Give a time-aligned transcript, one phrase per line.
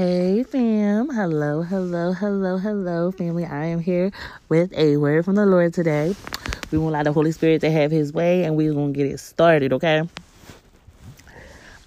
[0.00, 3.44] Hey fam, hello, hello, hello, hello, family.
[3.44, 4.10] I am here
[4.48, 6.16] with a word from the Lord today.
[6.70, 9.04] We want to allow the Holy Spirit to have His way, and we're gonna get
[9.04, 9.74] it started.
[9.74, 10.08] Okay.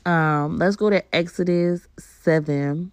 [0.05, 2.91] Um, let's go to Exodus seven,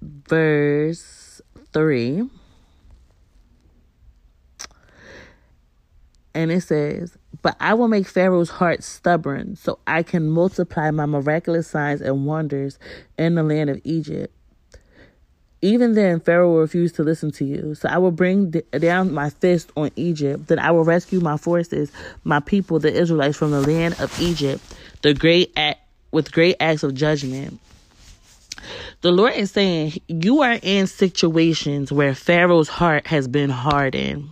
[0.00, 1.42] verse
[1.74, 2.26] three,
[6.32, 11.04] and it says, "But I will make Pharaoh's heart stubborn, so I can multiply my
[11.04, 12.78] miraculous signs and wonders
[13.18, 14.34] in the land of Egypt."
[15.64, 17.76] Even then, Pharaoh will refuse to listen to you.
[17.76, 20.48] So I will bring d- down my fist on Egypt.
[20.48, 21.92] Then I will rescue my forces,
[22.24, 24.60] my people, the Israelites, from the land of Egypt,
[25.02, 27.60] the great act, with great acts of judgment.
[29.02, 34.30] The Lord is saying you are in situations where Pharaoh's heart has been hardened.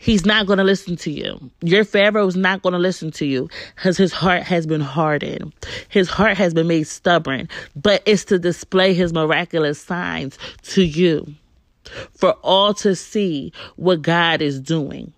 [0.00, 1.50] He's not going to listen to you.
[1.60, 5.52] Your Pharaoh is not going to listen to you because his heart has been hardened.
[5.88, 11.34] His heart has been made stubborn, but it's to display his miraculous signs to you
[12.14, 15.12] for all to see what God is doing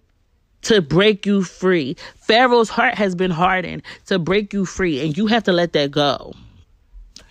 [0.63, 1.97] to break you free.
[2.17, 5.91] Pharaoh's heart has been hardened to break you free, and you have to let that
[5.91, 6.35] go.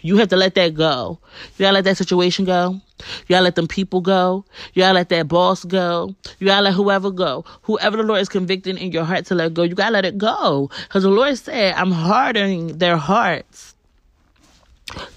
[0.02, 1.20] You have to let that go.
[1.58, 2.80] You gotta let that situation go.
[3.00, 4.46] You gotta let them people go.
[4.74, 6.16] You gotta let that boss go.
[6.40, 7.46] You gotta let whoever go.
[7.64, 10.18] Whoever the Lord is convicting in your heart to let go, you gotta let it
[10.18, 10.70] go.
[10.84, 13.76] Because the Lord said, I'm hardening their hearts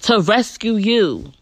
[0.02, 1.32] to rescue you.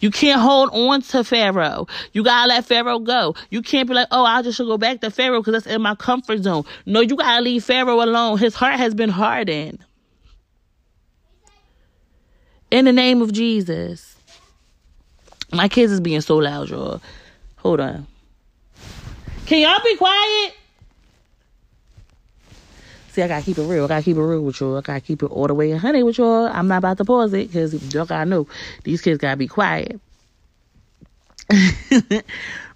[0.00, 1.86] You can't hold on to Pharaoh.
[2.12, 3.34] You gotta let Pharaoh go.
[3.50, 5.82] You can't be like, oh, I just should go back to Pharaoh because that's in
[5.82, 6.64] my comfort zone.
[6.86, 8.38] No, you gotta leave Pharaoh alone.
[8.38, 9.84] His heart has been hardened.
[12.70, 14.16] In the name of Jesus.
[15.52, 17.00] My kids is being so loud, y'all.
[17.58, 18.06] Hold on.
[19.46, 20.54] Can y'all be quiet?
[23.12, 23.84] See, I gotta keep it real.
[23.84, 24.76] I gotta keep it real with y'all.
[24.76, 26.46] I gotta keep it all the way in honey with y'all.
[26.46, 28.48] I'm not about to pause it because y'all gotta know
[28.82, 30.00] these kids gotta be quiet.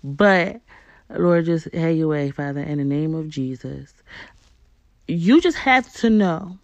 [0.05, 0.61] but
[1.11, 3.93] Lord, just have your way, Father, in the name of Jesus.
[5.09, 6.59] You just have to know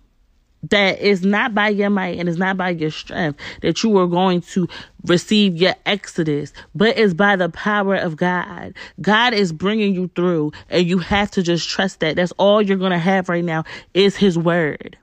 [0.70, 4.06] that it's not by your might and it's not by your strength that you are
[4.06, 4.68] going to
[5.04, 8.74] receive your exodus, but it's by the power of God.
[9.00, 12.16] God is bringing you through and you have to just trust that.
[12.16, 14.96] That's all you're going to have right now is his word.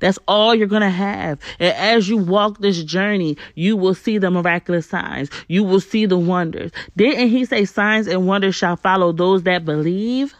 [0.00, 1.38] That's all you're going to have.
[1.58, 5.28] And as you walk this journey, you will see the miraculous signs.
[5.48, 6.72] You will see the wonders.
[6.96, 10.34] Didn't he say signs and wonders shall follow those that believe?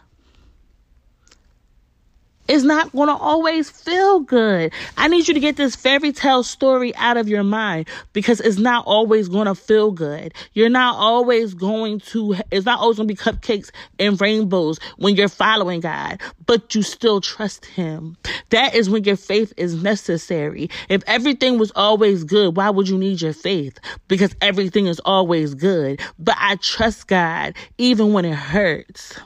[2.48, 4.72] It's not going to always feel good.
[4.96, 8.58] I need you to get this fairy tale story out of your mind because it's
[8.58, 10.32] not always going to feel good.
[10.52, 15.16] You're not always going to, it's not always going to be cupcakes and rainbows when
[15.16, 18.16] you're following God, but you still trust Him.
[18.50, 20.70] That is when your faith is necessary.
[20.88, 23.78] If everything was always good, why would you need your faith?
[24.06, 26.00] Because everything is always good.
[26.18, 29.18] But I trust God even when it hurts.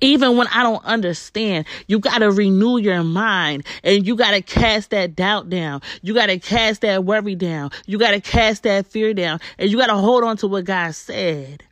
[0.00, 4.42] Even when I don't understand, you got to renew your mind and you got to
[4.42, 5.80] cast that doubt down.
[6.02, 7.70] You got to cast that worry down.
[7.86, 10.64] You got to cast that fear down and you got to hold on to what
[10.64, 11.62] God said.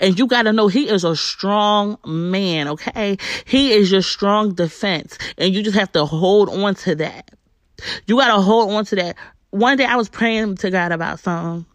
[0.00, 3.18] And you got to know he is a strong man, okay?
[3.44, 7.30] He is your strong defense and you just have to hold on to that.
[8.06, 9.16] You got to hold on to that.
[9.50, 11.66] One day I was praying to God about something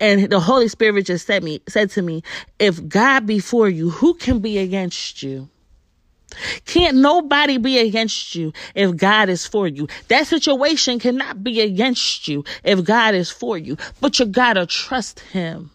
[0.00, 2.22] and the Holy Spirit just said me said to me,
[2.58, 5.48] if God be for you, who can be against you?
[6.64, 9.88] Can't nobody be against you if God is for you.
[10.08, 13.76] That situation cannot be against you if God is for you.
[14.00, 15.70] But you gotta trust him.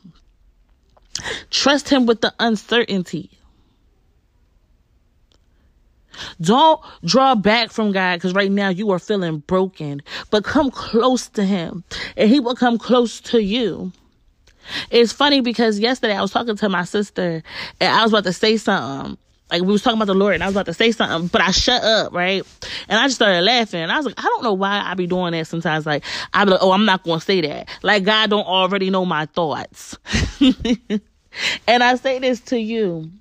[1.50, 3.30] Trust him with the uncertainty.
[6.40, 11.28] Don't draw back from God because right now you are feeling broken, but come close
[11.30, 11.84] to Him
[12.18, 13.92] and He will come close to you.
[14.90, 17.44] It's funny because yesterday I was talking to my sister
[17.80, 19.18] and I was about to say something.
[19.50, 21.42] Like we was talking about the Lord and I was about to say something, but
[21.42, 22.44] I shut up, right?
[22.88, 23.82] And I just started laughing.
[23.82, 25.86] And I was like, I don't know why I be doing that sometimes.
[25.86, 27.68] Like, I be like, oh, I'm not to say that.
[27.84, 29.98] Like God don't already know my thoughts.
[31.68, 33.12] and I say this to you.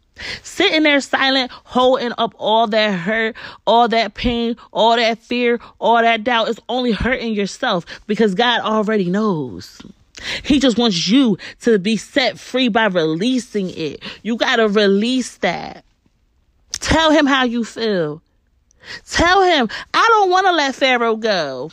[0.43, 3.37] Sitting there silent, holding up all that hurt,
[3.67, 8.61] all that pain, all that fear, all that doubt is only hurting yourself because God
[8.61, 9.81] already knows.
[10.43, 14.03] He just wants you to be set free by releasing it.
[14.23, 15.85] You got to release that.
[16.73, 18.23] Tell him how you feel.
[19.09, 21.71] Tell him, I don't want to let Pharaoh go.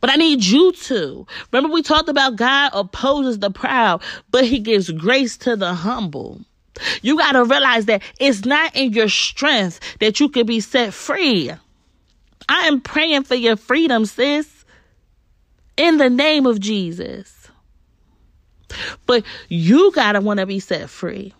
[0.00, 1.26] But I need you to.
[1.52, 6.40] Remember, we talked about God opposes the proud, but he gives grace to the humble.
[7.02, 10.92] You got to realize that it's not in your strength that you can be set
[10.92, 11.50] free.
[12.48, 14.64] I am praying for your freedom, sis.
[15.76, 17.50] in the name of Jesus.
[19.06, 21.32] But you got to want to be set free.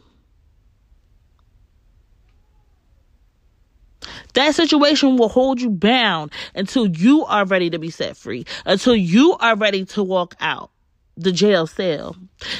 [4.34, 8.94] That situation will hold you bound until you are ready to be set free, until
[8.94, 10.70] you are ready to walk out
[11.16, 12.14] the jail cell.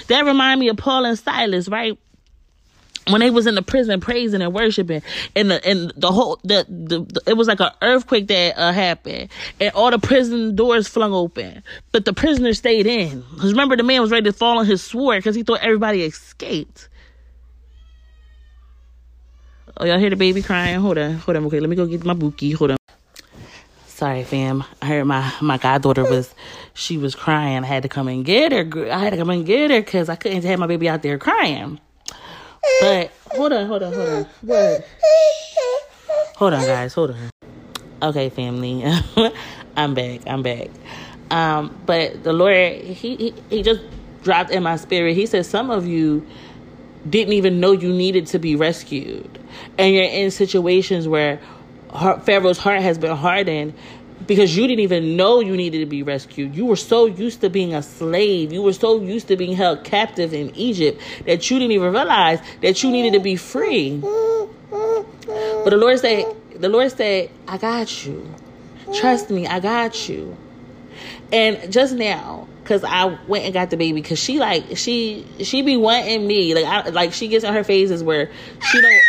[0.09, 1.99] That remind me of Paul and Silas, right?
[3.09, 5.03] When they was in the prison praising and worshiping
[5.35, 8.73] and the and the whole the, the, the it was like an earthquake that uh,
[8.73, 9.29] happened
[9.61, 11.63] and all the prison doors flung open
[11.93, 13.23] but the prisoners stayed in.
[13.35, 16.03] Because remember the man was ready to fall on his sword because he thought everybody
[16.03, 16.89] escaped.
[19.77, 20.81] Oh y'all hear the baby crying?
[20.81, 22.77] Hold on hold on okay let me go get my bookie hold on.
[23.87, 26.35] Sorry fam i heard my my goddaughter was
[26.75, 27.63] she was crying.
[27.63, 30.09] I had to come and get her i had to come and get her because
[30.09, 31.81] i couldn't have my baby out there crying
[32.81, 34.27] but hold on, hold on, hold on.
[34.43, 34.89] What?
[36.37, 36.93] Hold on, guys.
[36.95, 37.31] Hold on.
[38.03, 38.85] Okay, family.
[39.77, 40.21] I'm back.
[40.27, 40.69] I'm back.
[41.31, 43.81] Um, but the Lord, he, he he just
[44.23, 45.17] dropped in my spirit.
[45.17, 46.27] He said some of you
[47.09, 49.39] didn't even know you needed to be rescued,
[49.79, 51.41] and you're in situations where
[52.25, 53.73] Pharaoh's heart has been hardened
[54.27, 56.55] because you didn't even know you needed to be rescued.
[56.55, 58.53] You were so used to being a slave.
[58.53, 62.41] You were so used to being held captive in Egypt that you didn't even realize
[62.63, 63.99] that you needed to be free.
[64.01, 66.25] But the Lord said,
[66.57, 68.33] the Lord said, I got you.
[68.95, 70.37] Trust me, I got you.
[71.33, 75.63] And just now, cause I went and got the baby, cause she like she she
[75.63, 78.31] be wanting me like I like she gets in her phases where
[78.71, 79.01] she don't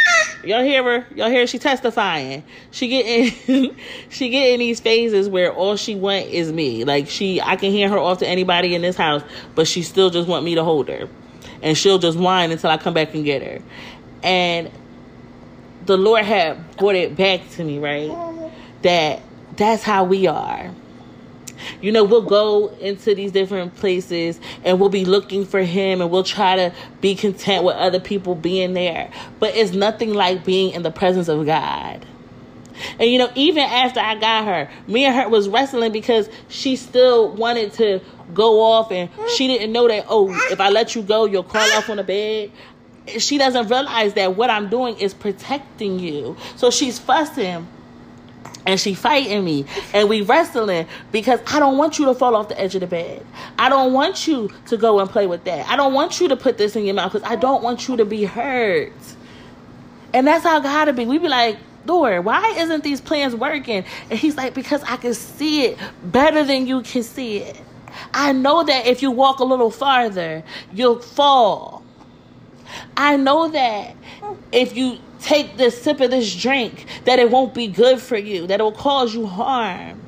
[0.48, 1.08] Y'all hear her?
[1.16, 2.44] Y'all hear she testifying.
[2.72, 3.76] She getting
[4.10, 6.84] she getting these phases where all she want is me.
[6.84, 9.24] Like she I can hear her off to anybody in this house,
[9.56, 11.10] but she still just want me to hold her.
[11.62, 13.62] And she'll just whine until I come back and get her.
[14.24, 14.72] And
[15.86, 18.52] the Lord had brought it back to me, right?
[18.84, 19.22] That
[19.56, 20.72] that's how we are.
[21.82, 26.10] You know, we'll go into these different places and we'll be looking for him and
[26.10, 29.12] we'll try to be content with other people being there.
[29.40, 32.06] But it's nothing like being in the presence of God.
[33.00, 36.76] And you know, even after I got her, me and her was wrestling because she
[36.76, 38.02] still wanted to
[38.34, 41.70] go off and she didn't know that, oh, if I let you go, you'll crawl
[41.74, 42.52] off on the bed.
[43.20, 46.36] She doesn't realize that what I'm doing is protecting you.
[46.56, 47.68] So she's fussing
[48.68, 52.50] and she fighting me and we wrestling because I don't want you to fall off
[52.50, 53.26] the edge of the bed.
[53.58, 55.68] I don't want you to go and play with that.
[55.68, 57.98] I don't want you to put this in your mouth because I don't want you
[57.98, 58.92] to be hurt.
[60.14, 61.06] And that's how God to be.
[61.06, 63.86] We be like, Lord, why isn't these plans working?
[64.10, 67.62] And he's like, because I can see it better than you can see it.
[68.14, 70.44] I know that if you walk a little farther,
[70.74, 71.84] you'll fall.
[72.98, 73.96] I know that
[74.52, 78.48] if you take this sip of this drink, that it won't be good for you,
[78.48, 80.02] that it will cause you harm.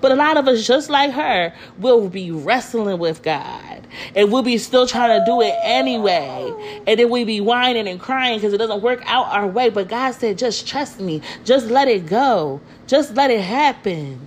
[0.00, 3.86] But a lot of us, just like her, will be wrestling with God.
[4.14, 6.82] And we'll be still trying to do it anyway.
[6.86, 9.70] And then we'll be whining and crying because it doesn't work out our way.
[9.70, 11.22] But God said, just trust me.
[11.44, 12.60] Just let it go.
[12.86, 14.20] Just let it happen.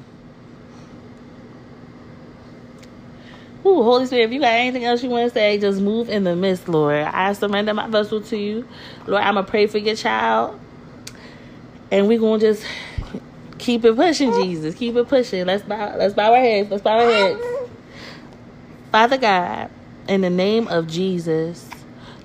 [3.69, 6.24] Ooh, Holy Spirit, if you got anything else you want to say, just move in
[6.24, 7.04] the midst, Lord.
[7.04, 8.68] I surrender my vessel to you.
[9.06, 10.60] Lord, I'm going to pray for your child.
[11.92, 12.66] And we're going to just
[13.60, 14.74] keep it pushing, Jesus.
[14.74, 15.45] Keep it pushing.
[15.45, 16.71] Let's bow, let's bow our heads.
[16.71, 17.42] Let's bow our heads.
[18.91, 19.70] Father God,
[20.08, 21.69] in the name of Jesus,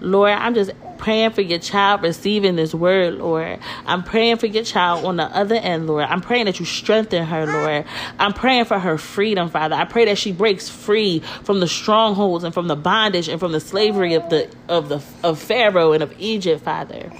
[0.01, 3.59] Lord, I'm just praying for your child receiving this word, Lord.
[3.87, 6.05] I'm praying for your child on the other end, Lord.
[6.05, 7.85] I'm praying that you strengthen her, Lord.
[8.19, 9.75] I'm praying for her freedom, Father.
[9.75, 13.53] I pray that she breaks free from the strongholds and from the bondage and from
[13.53, 17.11] the slavery of the of the of Pharaoh and of Egypt, Father.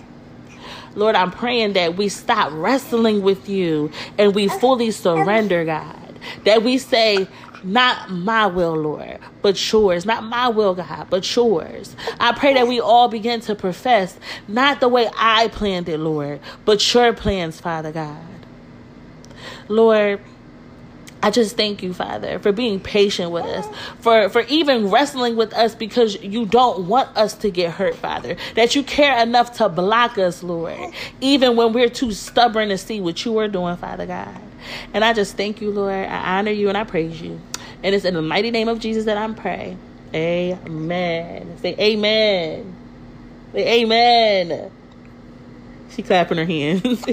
[0.95, 6.01] Lord, I'm praying that we stop wrestling with you and we fully surrender, God.
[6.45, 7.29] That we say,
[7.65, 10.05] not my will, Lord, but yours.
[10.07, 11.97] Not my will, God, but yours.
[12.21, 14.19] I pray that we all begin to profess
[14.49, 18.19] not the way I planned it, Lord, but your plans, Father God.
[19.69, 20.21] Lord,
[21.25, 23.67] I just thank you, Father, for being patient with us,
[24.01, 28.37] for, for even wrestling with us because you don't want us to get hurt, Father.
[28.57, 30.79] That you care enough to block us, Lord,
[31.23, 34.39] even when we're too stubborn to see what you are doing, Father God.
[34.93, 35.95] And I just thank you, Lord.
[35.95, 37.41] I honor you and I praise you.
[37.85, 39.79] And it's in the mighty name of Jesus that I'm praying.
[40.15, 41.59] Amen.
[41.61, 42.75] Say amen.
[43.53, 44.71] Say amen.
[45.91, 47.05] She clapping her hands.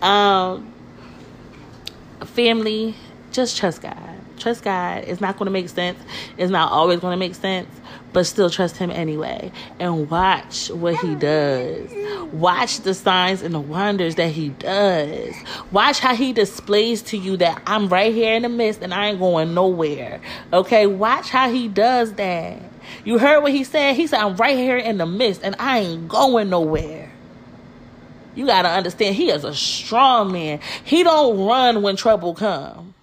[0.02, 0.72] um,
[2.24, 2.94] family,
[3.32, 3.96] just trust God.
[4.38, 5.04] Trust God.
[5.04, 5.98] It's not going to make sense.
[6.38, 7.68] It's not always going to make sense.
[8.12, 11.90] But still trust him anyway and watch what he does.
[12.32, 15.34] Watch the signs and the wonders that he does.
[15.72, 19.08] Watch how he displays to you that I'm right here in the midst and I
[19.08, 20.20] ain't going nowhere.
[20.52, 22.58] Okay, watch how he does that.
[23.04, 23.94] You heard what he said?
[23.94, 27.12] He said, I'm right here in the midst and I ain't going nowhere.
[28.34, 30.60] You got to understand, he is a strong man.
[30.84, 32.94] He don't run when trouble comes.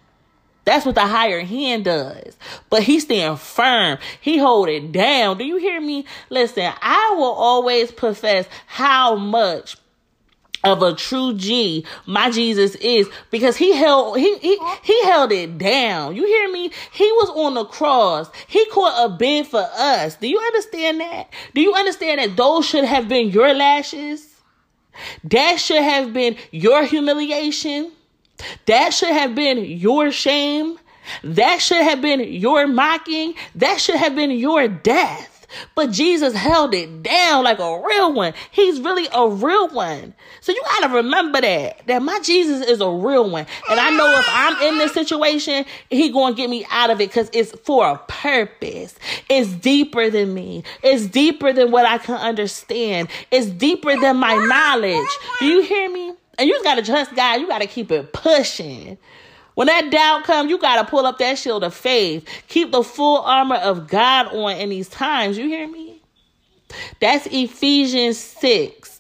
[0.68, 2.36] That's what the higher hand does.
[2.70, 4.00] But he stand firm.
[4.20, 5.38] He hold it down.
[5.38, 6.04] Do you hear me?
[6.30, 9.78] Listen, I will always profess how much
[10.66, 15.58] of a true G my Jesus is because he held he, he he held it
[15.58, 16.18] down.
[16.18, 16.70] You hear me?
[16.92, 18.30] He was on the cross.
[18.48, 20.18] He caught a bid for us.
[20.18, 21.30] Do you understand that?
[21.56, 24.28] Do you understand that those should have been your lashes?
[25.24, 27.94] That should have been your humiliation.
[28.66, 30.78] That should have been your shame.
[31.24, 33.34] That should have been your mocking.
[33.56, 35.38] That should have been your death.
[35.76, 38.34] But Jesus held it down like a real one.
[38.52, 40.14] He's really a real one.
[40.42, 43.46] So you got to remember that that my Jesus is a real one.
[43.70, 47.00] And I know if I'm in this situation, he going to get me out of
[47.00, 48.96] it cuz it's for a purpose.
[49.30, 50.64] It's deeper than me.
[50.84, 53.08] It's deeper than what I can understand.
[53.32, 55.08] It's deeper than my knowledge.
[55.40, 56.14] Do you hear me?
[56.38, 57.42] And you just gotta trust God.
[57.42, 58.98] You gotta keep it pushing.
[59.56, 62.28] When that doubt comes, you gotta pull up that shield of faith.
[62.48, 65.38] Keep the full armor of God on in these times.
[65.38, 66.02] You hear me?
[67.00, 68.97] That's Ephesians 6.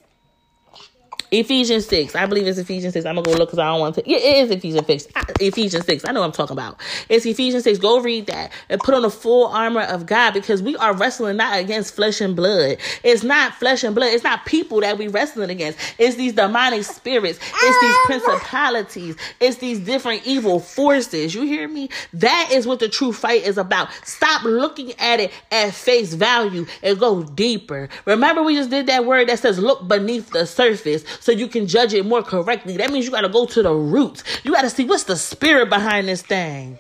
[1.32, 2.16] Ephesians 6.
[2.16, 3.06] I believe it's Ephesians 6.
[3.06, 4.10] I'm going to go look because I don't want to.
[4.10, 5.08] Yeah, it is Ephesians 6.
[5.42, 6.06] Ephesians 6.
[6.08, 6.80] I know what I'm talking about.
[7.10, 7.80] It's Ephesians 6.
[7.80, 11.38] Go read that and put on the full armor of God because we are wrestling
[11.38, 12.78] not against flesh and blood.
[13.04, 14.14] It's not flesh and blood.
[14.14, 15.80] It's not people that we wrestling against.
[15.98, 17.40] It's these demonic spirits.
[17.40, 18.06] It's these um.
[18.06, 19.16] principalities.
[19.42, 21.36] It's these different evil forces.
[21.36, 21.90] You hear me?
[22.14, 23.90] That is what the true fight is about.
[24.06, 27.90] Stop looking at it at face value and go deeper.
[28.06, 31.68] Remember, we just did that word that says look beneath the surface so you can
[31.68, 32.78] judge it more correctly.
[32.78, 34.24] That means you got to go to the roots.
[34.44, 36.80] You got to see what's the spirit behind this thing.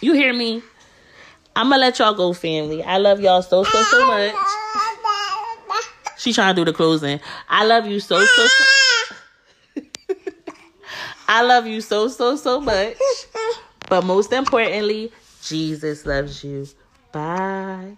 [0.00, 0.62] You hear me?
[1.54, 2.82] I'm going to let y'all go, family.
[2.82, 4.34] I love y'all so, so, so much.
[6.18, 7.20] She trying to do the closing.
[7.48, 8.64] I love you so, so, so.
[11.28, 12.96] I love you so, so, so much.
[13.88, 15.12] But most importantly,
[15.42, 16.66] Jesus loves you.
[17.12, 17.96] Bye.